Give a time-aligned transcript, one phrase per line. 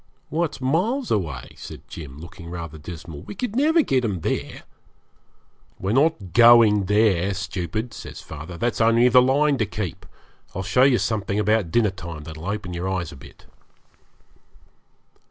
[0.29, 3.21] 'Why, it's miles away,' said Jim, looking rather dismal.
[3.21, 4.63] 'We could never get 'em there.'
[5.77, 10.07] 'We're not going there, stupid,' says father; 'that's only the line to keep.
[10.55, 13.45] I'll show you something about dinner time that'll open your eyes a bit.'